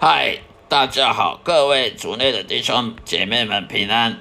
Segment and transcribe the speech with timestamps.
[0.00, 4.18] 嗨，大家好，各位族内的弟兄姐妹们平安。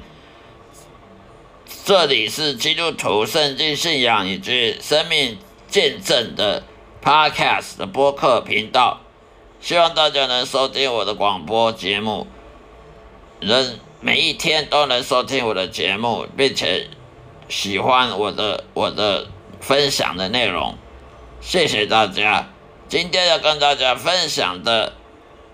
[1.84, 6.64] 这里是基督徒圣经信仰以及生命见证的
[7.04, 9.02] Podcast 的播客频道，
[9.60, 12.28] 希望大家能收听我的广播节目，
[13.42, 16.88] 能每一天都能收听我的节目，并且
[17.50, 19.28] 喜欢我的我的
[19.60, 20.78] 分享的内容。
[21.42, 22.48] 谢谢大家。
[22.88, 24.94] 今天要跟大家分享的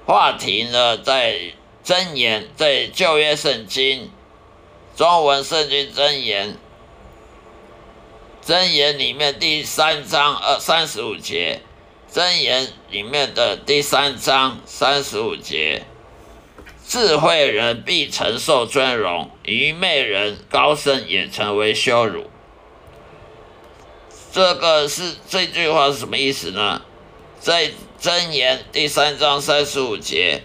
[0.09, 1.39] 话题呢，在
[1.85, 4.09] 箴言，在旧约圣经。
[4.95, 6.57] 中文圣经箴言，
[8.43, 11.61] 箴言里面第三章二三十五节，
[12.11, 15.83] 箴言里面的第三章三十五节，
[16.87, 22.25] 智慧人必承受尊荣，愚昧人高升也成为羞辱。
[24.31, 26.81] 这个是这句话是什么意思呢？
[27.39, 30.43] 在真言第三章三十五节。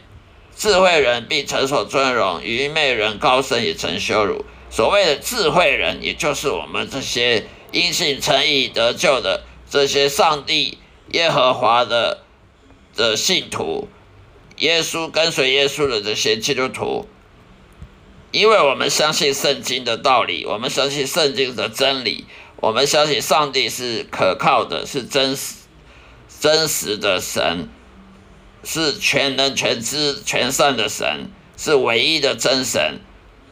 [0.56, 4.44] 智慧人必承受尊荣，愚昧人高升也成羞辱。
[4.70, 10.78] 所谓的智慧人，也就是我们这些因信称义得救的这些上帝
[11.10, 12.22] 耶和华的
[12.94, 13.88] 的信徒，
[14.58, 17.08] 耶稣跟随耶稣的这些基督徒，
[18.30, 22.26] 因为我们相信圣经的道理，我们相信圣经的真理，
[22.58, 25.54] 我们相信上帝是可靠的，是真实
[26.44, 27.70] 真实的神。
[28.66, 33.00] 是全能、全知、全善的神，是唯一的真神。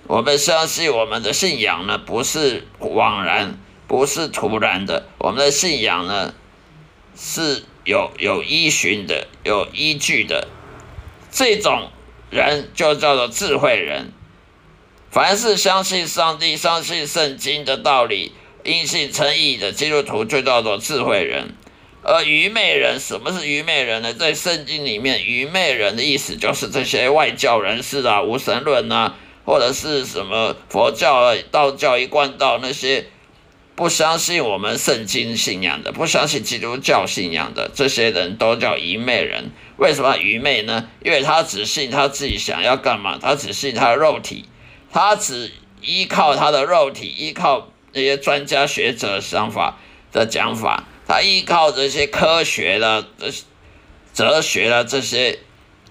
[0.06, 5.06] 我们相信我们的信仰呢，不是枉然，不是突然的。
[5.16, 6.34] 我们的信仰呢，
[7.16, 10.48] 是有有依循的，有依据的。
[11.30, 11.90] 这种
[12.30, 14.12] 人就叫做智慧人。
[15.10, 18.32] 凡是相信上帝、相信圣经的道理、
[18.64, 21.54] 因信称义的基督徒，就叫做智慧人。
[22.04, 24.12] 而愚昧人，什么是愚昧人呢？
[24.12, 29.14] 在圣经里面，愚昧人的意思就是这些外教人士啊、无神论啊，
[29.44, 33.06] 或者是什么佛教、啊、道教一贯道那些
[33.76, 39.52] 不相信我们圣经信仰的、不相信基督教信仰的这些人都叫愚昧人。
[39.76, 40.88] 为什么愚昧呢？
[41.04, 44.44] 因为他只信他自己想要干嘛，他只信他的肉体，
[44.92, 49.78] 他只依靠他的肉体，依靠那些专家学者想法
[50.10, 50.88] 的讲法。
[51.06, 53.32] 他依靠这些科学的、这
[54.14, 55.38] 哲学的这些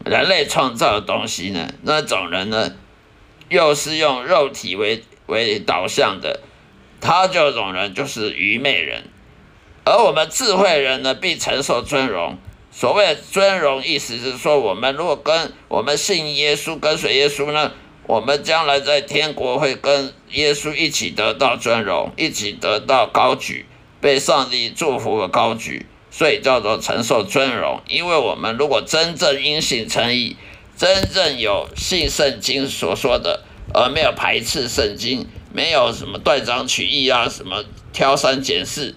[0.05, 1.73] 人类创造的东西呢？
[1.83, 2.73] 那种人呢，
[3.49, 6.39] 又是用肉体为为导向的，
[6.99, 9.03] 他这种人就是愚昧人。
[9.83, 12.37] 而我们智慧人呢，必承受尊荣。
[12.71, 17.73] 所谓尊荣，意思是说，我们如果跟我们信耶稣、跟随耶稣呢，
[18.07, 23.65] 我们将来在天国会跟耶稣一起得到尊荣，一起得到高举。
[24.01, 27.79] 被上帝祝福和高举，所以叫做承受尊荣。
[27.87, 30.35] 因为我们如果真正因信诚意，
[30.75, 37.63] 真正有信圣经所说的，而没有排斥圣经，没有什么断章取义啊，什么
[37.93, 38.95] 挑三拣四，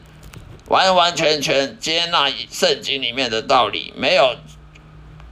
[0.69, 4.37] 完完全全接纳圣经里面的道理，没有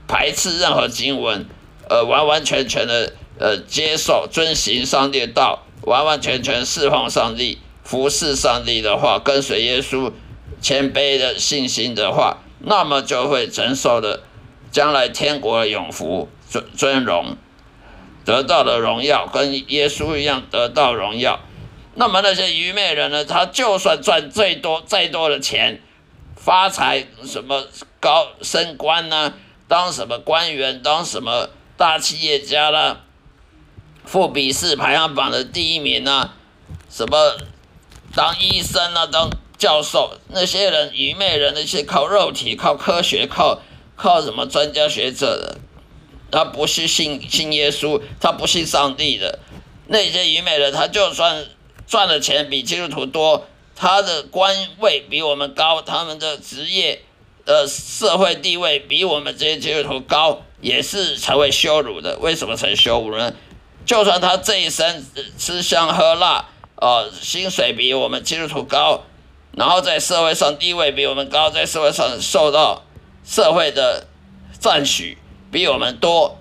[0.07, 1.47] 排斥任何经文，
[1.89, 7.57] 呃，完完全全的呃接受遵行上帝的道，完完全全侍奉上帝。
[7.83, 10.11] 服侍上帝的话，跟随耶稣，
[10.61, 14.21] 谦卑的信心的话，那么就会承受的
[14.71, 17.35] 将来天国的永福尊尊荣，
[18.23, 21.41] 得到的荣耀跟耶稣一样得到荣耀。
[21.95, 23.25] 那么那些愚昧人呢？
[23.25, 25.81] 他就算赚最多再多的钱，
[26.37, 27.67] 发财什么
[27.99, 29.33] 高升官呢？
[29.67, 33.01] 当什么官员，当什么大企业家啦，
[34.05, 36.35] 富比士排行榜的第一名啊，
[36.89, 37.37] 什么？
[38.15, 43.61] 当医生啊，当教授，那些人愚昧人，那些靠肉体、靠科学、靠
[43.95, 45.57] 靠什么专家学者的，
[46.29, 49.39] 他不是信信耶稣，他不信上帝的
[49.87, 51.45] 那些愚昧人，他就算
[51.87, 57.01] 赚的钱比基督徒多，他的官位比我们高，他们的职业
[57.45, 62.19] 呃社会地位比我们这些基督徒高，也是成为羞辱的。
[62.19, 63.33] 为什么成羞辱呢？
[63.87, 65.03] 就算他这一生
[65.39, 66.49] 吃香喝辣。
[66.75, 69.03] 哦，薪水比我们基督徒高，
[69.55, 72.83] 然后在社会上地位比我们高，在社会上受到
[73.23, 74.07] 社会的
[74.59, 75.17] 赞许
[75.51, 76.39] 比我们多，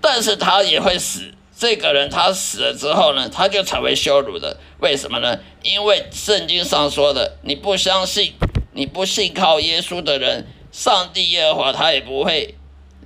[0.00, 1.32] 但是他也会死。
[1.56, 4.56] 这个人他死了之后呢，他就成为羞辱的。
[4.78, 5.40] 为什么呢？
[5.62, 8.32] 因为圣经上说的，你不相信，
[8.72, 12.54] 你不信靠耶稣的人，上帝耶和华他也不会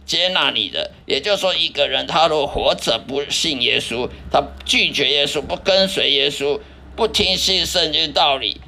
[0.04, 0.90] 接纳你的。
[1.06, 6.60] 也就是说，一个人他如果活着不信耶稣，他拒绝耶稣，不跟随耶稣。
[6.96, 8.60] 不听信圣经道理，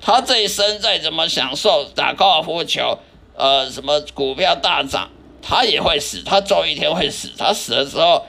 [0.00, 2.98] 他这一生再怎么享受打高尔夫球，
[3.36, 5.10] 呃，什么股票大涨，
[5.42, 7.30] 他也会死，他终一天会死。
[7.36, 8.24] 他死的时候，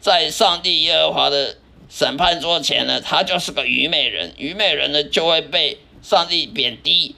[0.00, 1.56] 在上帝耶和华的
[1.88, 4.32] 审判桌前呢，他就是个愚昧人。
[4.36, 7.16] 愚昧人呢，就会被上帝贬低，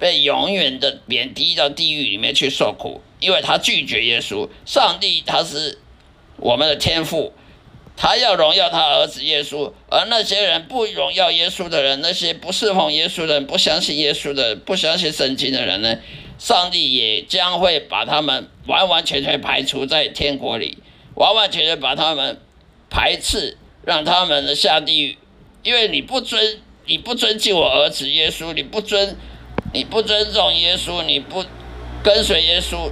[0.00, 4.48] 被永远的贬低到地狱里面去受苦，因为他拒绝耶稣。
[4.66, 5.78] 上帝他是
[6.38, 7.32] 我们的天父，
[7.96, 15.98] 他要荣耀他儿子耶稣，而那些人不荣耀耶稣的人，那些不侍奉耶稣的人，不相信耶稣的，不相信圣经的人呢？
[16.38, 20.78] 上帝也将会把他们完完全全排除在天国里，
[21.14, 22.40] 完完全全把他们
[22.88, 25.18] 排斥，让他们的下地狱。
[25.62, 29.14] 因为你不尊，你不尊敬我儿子耶稣，你不尊，
[29.72, 31.44] 你不尊重耶稣，你不
[32.02, 32.90] 跟随耶稣，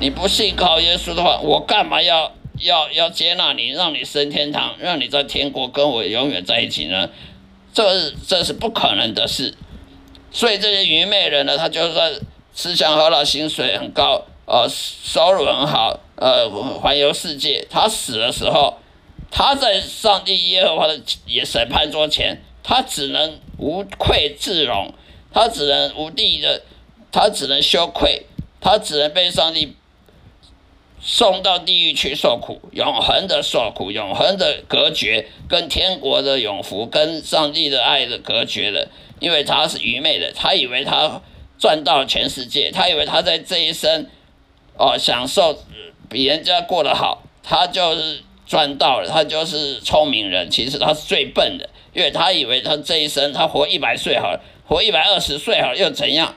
[0.00, 7.08] 你不信靠耶稣的话，我干嘛要要要接纳你，让你升天堂，让你在天国跟我永远在一起呢？
[7.72, 9.54] 这这是不可能的事。
[10.30, 12.12] 所以这些愚昧人呢，他就算。
[12.54, 17.64] 吃香喝辣，薪水很高，呃，收入很好，呃，环游世界。
[17.70, 18.78] 他死的时候，
[19.30, 21.00] 他在上帝耶和华的
[21.44, 24.92] 审判桌前，他只能无愧自容，
[25.32, 26.62] 他只能无地的，
[27.10, 28.26] 他只能羞愧，
[28.60, 29.74] 他只能被上帝
[31.00, 38.88] 送到地狱去受苦，永恒的受苦，永恒的隔绝，跟天国的永福，跟上帝的爱的隔绝了，
[39.20, 41.20] 因为他是愚昧的，他以为他。
[41.60, 44.06] 赚到全世界，他以为他在这一生，
[44.76, 45.58] 哦，享受
[46.08, 50.48] 比人家过得好，他就是赚到了，他就是聪明人。
[50.48, 51.68] 其实他是最笨的，
[51.98, 56.36] 因为他以为他这一生他活一百岁好了，活一百二十岁好了又怎样？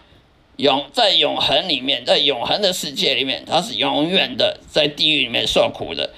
[0.58, 6.10] 永在永恒里面，在永恒的世界里面，他是永远的在地狱里面受苦的，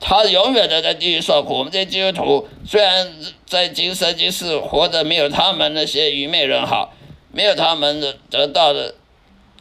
[0.00, 1.54] 他永远的在地狱受苦。
[1.54, 3.10] 我们这些基督徒虽然
[3.46, 6.92] 在今生今世活得没有他们那些愚昧人好。
[7.36, 8.94] 没有他们的得到的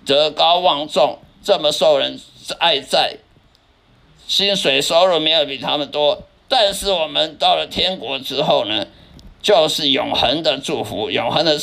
[0.06, 2.20] 德高望重，这么受人
[2.60, 3.16] 爱戴，
[4.28, 8.86] 薪水收入没有比他们多，但是我们到了天国之后呢，
[9.44, 11.60] 就是永恒的祝福，永恒的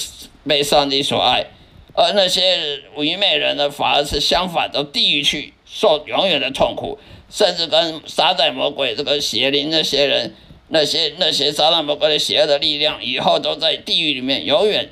[0.47, 1.47] 被上帝所爱，
[1.95, 6.99] 而那些愚昧人呢，反而是相反，到地狱去受永远的痛苦，
[7.31, 10.37] 甚至跟撒旦魔鬼这个邪灵那些人，
[10.69, 14.91] 那些那些撒旦魔鬼的邪恶的力量，以后都在地狱里面永远。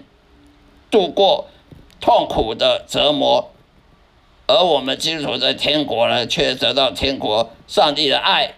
[0.90, 1.48] 度过
[2.00, 3.52] 痛苦的折磨，
[4.46, 8.54] 而我们基督徒在天国呢，却得到天国上帝的爱。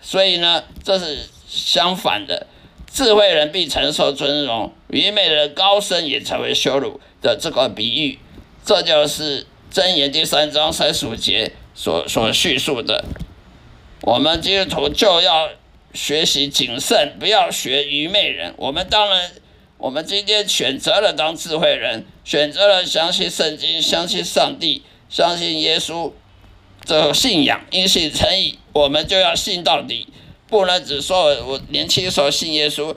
[0.00, 2.46] 所以呢，这是相反的。
[2.92, 8.18] 智慧人必承受尊荣，愚昧人高升也成为羞辱的这个比喻。
[8.64, 13.04] 这就是箴言第三章三十五节所所叙述的。
[14.02, 15.50] 我们基督徒就要
[15.92, 18.54] 学习谨慎，不要学愚昧人。
[18.56, 19.30] 我们当然。
[19.80, 26.10] 我们今天选择了当智慧人，选择了相信圣经、相信上帝、相信耶稣
[26.84, 30.08] 这信仰，因信成义，我们就要信到底，
[30.48, 32.94] 不能只说我年轻的时候信耶稣，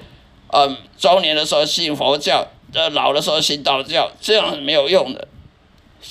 [0.47, 5.27] 嗯，中年的时候信佛教，呃，老的时候信道教，这样是没有用的。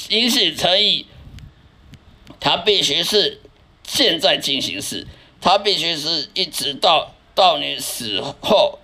[0.08, 1.06] 因信诚意，
[2.38, 3.40] 它必须是
[3.84, 5.06] 现在进行时，
[5.40, 8.78] 它必须是一直到到你死后，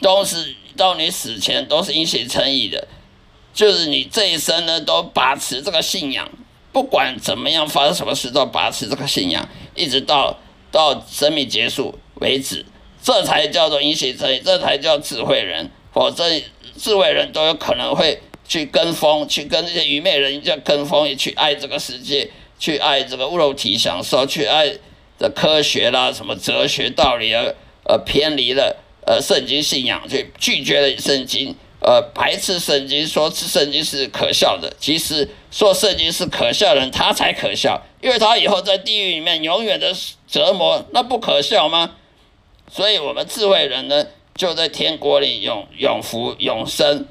[0.00, 0.56] 都是。
[0.76, 2.88] 到你死前都是因信诚意的，
[3.52, 6.28] 就是你这一生呢都把持这个信仰，
[6.72, 10.36] 不管怎么样发生什么事都把持这个信仰，一直到
[10.74, 12.66] 到生命结束为止，
[13.00, 15.70] 这才叫做因信诚意，这才叫智慧人。
[15.92, 16.24] 否则
[16.76, 22.28] 智慧人都有可能会去跟风，去跟那些愚昧人一样跟风，也去爱这个世界，
[22.58, 24.74] 去爱这个肉体享受，去爱
[25.16, 27.44] 的科学啦，什么哲学道理啊，
[27.84, 28.76] 呃，偏离了。
[29.06, 31.54] 呃，圣经信仰去拒绝了圣经，
[31.86, 34.72] 呃，排斥圣经，说圣经是可笑的。
[34.80, 39.94] 其实说圣经是可笑的人，他才可笑，因为他以后在地狱里面永远的
[40.26, 41.90] 折磨，那不可笑吗？
[42.72, 47.06] 所以，我们智慧人呢，就在天国里永永福永生，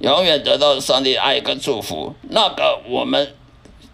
[0.00, 2.14] 永远得到上帝的爱跟祝福。
[2.28, 3.34] 那个我们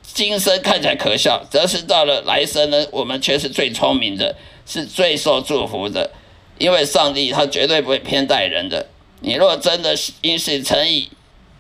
[0.02, 4.34] 今生看起来可笑，则是到了来生呢，我们却是最聪明的，
[4.66, 6.10] 是最受祝福的。
[6.58, 8.88] 因为上帝他绝对不会偏待人的。
[9.24, 11.08] 你若真的因信诚意，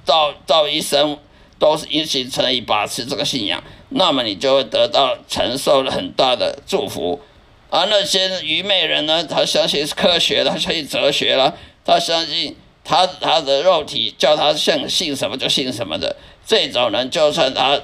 [0.04, 1.18] 到到一生
[1.58, 7.22] 都是因信诚意把持这个信仰，那么你就会得到承受了很大的祝福。
[7.70, 11.56] 而那些愚昧人呢，他相信科学，他相信哲学了，
[11.86, 12.54] 他相信
[12.84, 16.16] 他他的肉体叫他信信什么就信什么的。
[16.46, 17.80] 这种人就算他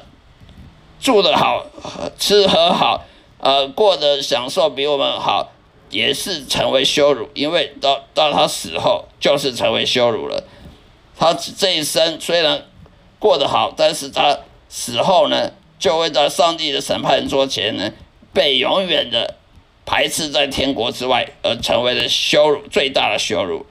[1.00, 1.64] 住得好，
[2.18, 3.06] 吃喝好，
[3.38, 5.50] 呃，过得享受比我们好。
[5.90, 10.44] 也是成为羞辱，因为到到他死后就是成为羞辱了。
[11.18, 12.64] 他这一生虽然
[13.18, 17.92] 过得好，但是他死后呢，就会在上帝的审判桌前呢，
[18.32, 19.34] 被永远的
[19.84, 23.66] 排斥在天国之外，而成为了羞辱最大的羞辱。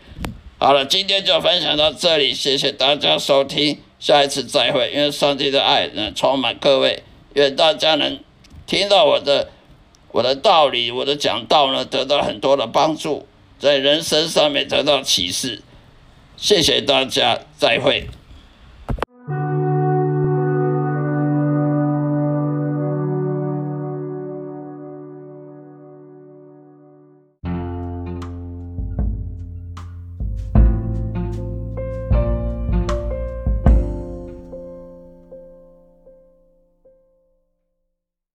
[0.59, 4.91] 好了，今天就分享到这里，谢谢大家收听，下一次再会。
[4.91, 7.01] 愿上帝的爱能充满各位，
[7.33, 8.19] 愿大家能
[8.67, 9.49] 听到我的
[10.11, 13.27] 我的道理，我的讲道呢，得到很多的帮助，
[13.59, 15.61] 在人生上面得到启示。
[16.35, 18.07] 谢谢大家，再会。